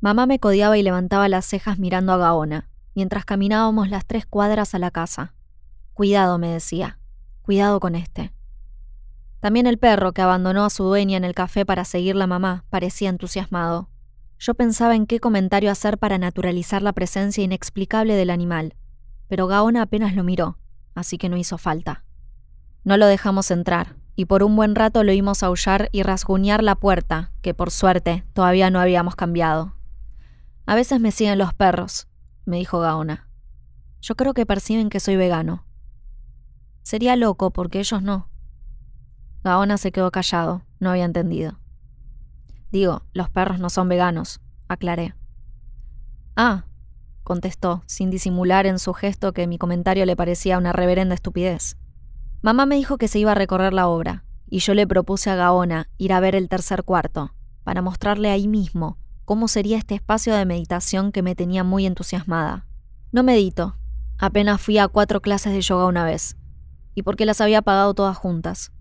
[0.00, 4.74] Mamá me codiaba y levantaba las cejas mirando a Gaona, mientras caminábamos las tres cuadras
[4.74, 5.34] a la casa.
[5.94, 6.98] Cuidado, me decía,
[7.42, 8.32] cuidado con este.
[9.40, 12.64] También el perro, que abandonó a su dueña en el café para seguir la mamá,
[12.68, 13.88] parecía entusiasmado.
[14.38, 18.74] Yo pensaba en qué comentario hacer para naturalizar la presencia inexplicable del animal,
[19.28, 20.58] pero Gaona apenas lo miró,
[20.94, 22.04] así que no hizo falta.
[22.84, 26.74] No lo dejamos entrar, y por un buen rato lo oímos aullar y rasguñar la
[26.74, 29.75] puerta, que por suerte todavía no habíamos cambiado.
[30.68, 32.08] A veces me siguen los perros,
[32.44, 33.28] me dijo Gaona.
[34.02, 35.64] Yo creo que perciben que soy vegano.
[36.82, 38.28] Sería loco porque ellos no.
[39.44, 41.60] Gaona se quedó callado, no había entendido.
[42.72, 45.14] Digo, los perros no son veganos, aclaré.
[46.34, 46.64] Ah,
[47.22, 51.76] contestó, sin disimular en su gesto que mi comentario le parecía una reverenda estupidez.
[52.42, 55.36] Mamá me dijo que se iba a recorrer la obra, y yo le propuse a
[55.36, 60.34] Gaona ir a ver el tercer cuarto, para mostrarle ahí mismo cómo sería este espacio
[60.34, 62.64] de meditación que me tenía muy entusiasmada.
[63.12, 63.76] No medito,
[64.18, 66.36] apenas fui a cuatro clases de yoga una vez,
[66.94, 68.72] y porque las había pagado todas juntas.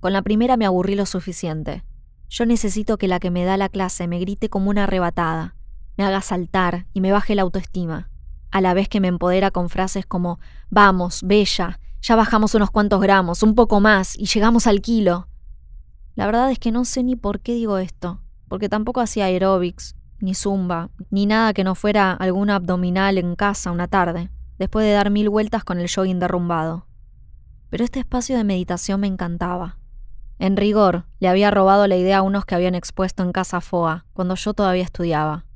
[0.00, 1.84] Con la primera me aburrí lo suficiente,
[2.28, 5.56] yo necesito que la que me da la clase me grite como una arrebatada,
[5.96, 8.08] me haga saltar y me baje la autoestima,
[8.52, 10.38] a la vez que me empodera con frases como
[10.70, 15.26] Vamos, bella, ya bajamos unos cuantos gramos, un poco más, y llegamos al kilo.
[16.14, 19.96] La verdad es que no sé ni por qué digo esto, porque tampoco hacía aeróbics,
[20.20, 24.92] ni zumba, ni nada que no fuera algún abdominal en casa una tarde, después de
[24.92, 26.86] dar mil vueltas con el jogging derrumbado.
[27.70, 29.78] Pero este espacio de meditación me encantaba.
[30.38, 34.06] En rigor, le había robado la idea a unos que habían expuesto en Casa Foa,
[34.12, 35.46] cuando yo todavía estudiaba.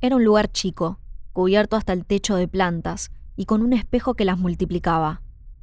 [0.00, 1.00] Era un lugar chico,
[1.32, 5.22] cubierto hasta el techo de plantas, y con un espejo que las multiplicaba.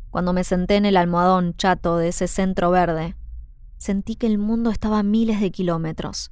[0.10, 3.16] Cuando me senté en el almohadón chato de ese centro verde,
[3.78, 6.32] sentí que el mundo estaba a miles de kilómetros.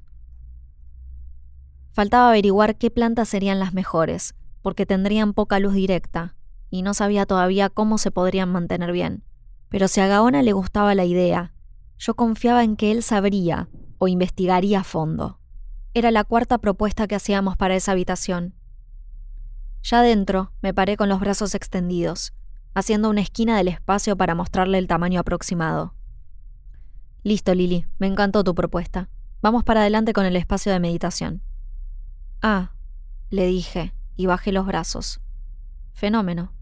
[2.00, 6.34] Faltaba averiguar qué plantas serían las mejores, porque tendrían poca luz directa,
[6.70, 9.26] y no sabía todavía cómo se podrían mantener bien.
[9.68, 11.52] Pero si a Gaona le gustaba la idea
[11.98, 15.42] yo confiaba en que él sabría o investigaría a fondo.
[15.94, 18.56] Era la cuarta propuesta que hacíamos para esa habitación.
[19.84, 22.32] Ya dentro, me paré con los brazos extendidos,
[22.74, 25.96] haciendo una esquina del espacio para mostrarle el tamaño aproximado.
[27.24, 29.10] Listo, Lili, me encantó tu propuesta.
[29.42, 31.44] Vamos para adelante con el espacio de meditación.
[32.42, 32.72] Ah,
[33.30, 35.20] le dije, y bajé los brazos.
[35.94, 36.54] Fenómeno.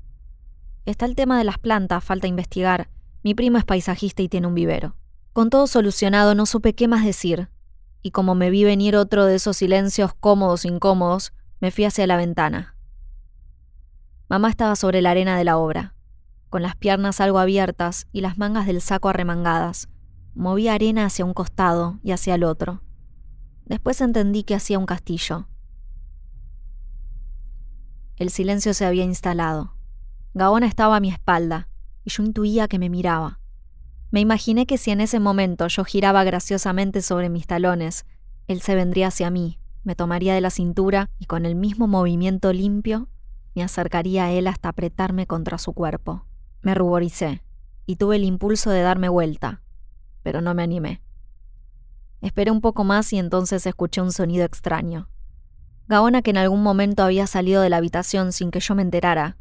[0.86, 2.90] Está el tema de las plantas, falta investigar.
[3.24, 4.96] Mi primo es paisajista y tiene un vivero.
[5.34, 7.50] Con todo solucionado no supe qué más decir,
[8.02, 12.18] y como me vi venir otro de esos silencios cómodos incómodos, me fui hacia la
[12.18, 12.76] ventana.
[14.30, 15.94] Mamá estaba sobre la arena de la obra,
[16.50, 19.90] con las piernas algo abiertas y las mangas del saco arremangadas.
[20.34, 22.82] Movía arena hacia un costado y hacia el otro.
[23.66, 25.48] Después entendí que hacía un castillo.
[28.18, 29.76] El silencio se había instalado.
[30.34, 31.70] Gaona estaba a mi espalda,
[32.04, 33.40] y yo intuía que me miraba.
[34.10, 38.06] Me imaginé que si en ese momento yo giraba graciosamente sobre mis talones,
[38.48, 42.52] él se vendría hacia mí, me tomaría de la cintura y con el mismo movimiento
[42.54, 43.08] limpio
[43.54, 46.26] me acercaría a él hasta apretarme contra su cuerpo.
[46.62, 47.44] Me ruboricé
[47.86, 49.62] y tuve el impulso de darme vuelta,
[50.24, 51.02] pero no me animé.
[52.22, 55.10] Esperé un poco más y entonces escuché un sonido extraño.
[55.88, 59.38] Gaona, que en algún momento había salido de la habitación sin que yo me enterara,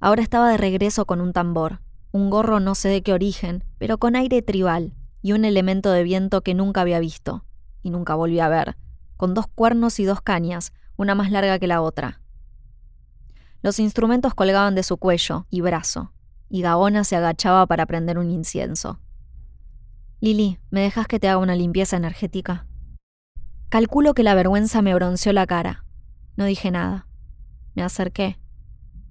[0.00, 1.80] ahora estaba de regreso con un tambor
[2.16, 6.02] un gorro no sé de qué origen, pero con aire tribal, y un elemento de
[6.02, 7.44] viento que nunca había visto,
[7.82, 8.76] y nunca volví a ver,
[9.16, 12.22] con dos cuernos y dos cañas, una más larga que la otra.
[13.60, 16.12] Los instrumentos colgaban de su cuello y brazo,
[16.48, 18.98] y Gaona se agachaba para prender un incienso.
[20.20, 22.66] Lili, ¿me dejas que te haga una limpieza energética?
[23.68, 25.84] Calculo que la vergüenza me bronceó la cara.
[26.36, 27.06] No dije nada.
[27.74, 28.38] Me acerqué,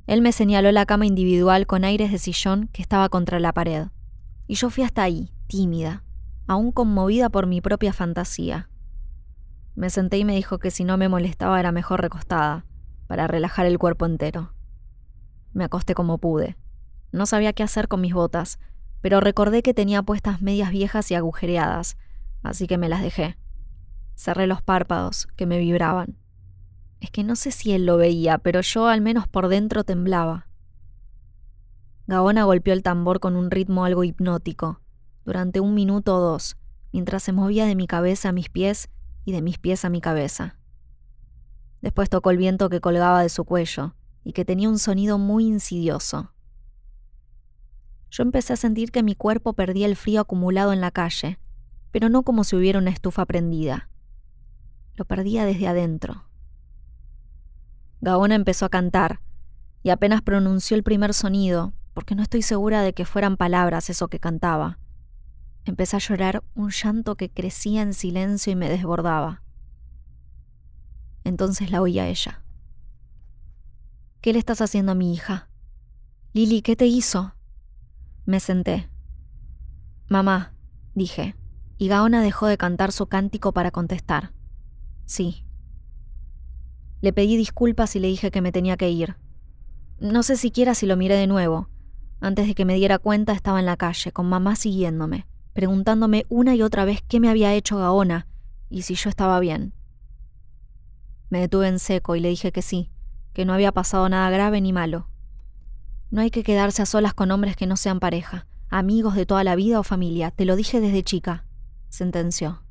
[0.08, 3.88] él me señaló la cama individual con aires de sillón que estaba contra la pared.
[4.48, 6.04] Y yo fui hasta ahí, tímida,
[6.46, 8.70] aún conmovida por mi propia fantasía.
[9.74, 12.66] Me senté y me dijo que si no me molestaba era mejor recostada,
[13.08, 14.54] para relajar el cuerpo entero.
[15.54, 16.56] Me acosté como pude.
[17.12, 18.60] No sabía qué hacer con mis botas,
[19.02, 21.98] pero recordé que tenía puestas medias viejas y agujereadas,
[22.44, 23.38] así que me las dejé.
[24.16, 26.16] Cerré los párpados, que me vibraban.
[27.00, 30.48] Es que no sé si él lo veía, pero yo al menos por dentro temblaba.
[32.08, 34.82] Gaona golpeó el tambor con un ritmo algo hipnótico,
[35.26, 36.58] durante un minuto o dos,
[36.94, 38.90] mientras se movía de mi cabeza a mis pies
[39.26, 40.58] y de mis pies a mi cabeza.
[41.82, 45.46] Después tocó el viento que colgaba de su cuello y que tenía un sonido muy
[45.46, 46.32] insidioso.
[48.12, 51.40] Yo empecé a sentir que mi cuerpo perdía el frío acumulado en la calle,
[51.92, 53.90] pero no como si hubiera una estufa prendida.
[54.96, 56.25] Lo perdía desde adentro
[58.06, 59.20] Gaona empezó a cantar,
[59.82, 64.10] y apenas pronunció el primer sonido, porque no estoy segura de que fueran palabras eso
[64.10, 64.78] que cantaba.
[65.64, 69.42] Empecé a llorar un llanto que crecía en silencio y me desbordaba.
[71.24, 72.44] Entonces la oí a ella.
[74.22, 75.50] ¿Qué le estás haciendo a mi hija?
[76.32, 77.34] Lili, ¿qué te hizo?
[78.26, 78.88] Me senté.
[80.10, 80.54] Mamá,
[80.94, 81.36] dije,
[81.80, 84.32] y Gaona dejó de cantar su cántico para contestar.
[85.06, 85.45] Sí.
[87.02, 89.16] Le pedí disculpas y le dije que me tenía que ir.
[90.00, 91.70] No sé siquiera si lo miré de nuevo.
[92.20, 96.56] Antes de que me diera cuenta estaba en la calle, con mamá siguiéndome, preguntándome una
[96.56, 98.28] y otra vez qué me había hecho Gaona
[98.70, 99.74] y si yo estaba bien.
[101.30, 102.90] Me detuve en seco y le dije que sí,
[103.34, 105.08] que no había pasado nada grave ni malo.
[106.12, 109.44] No hay que quedarse a solas con hombres que no sean pareja, amigos de toda
[109.44, 111.46] la vida o familia, te lo dije desde chica,
[111.90, 112.65] sentenció.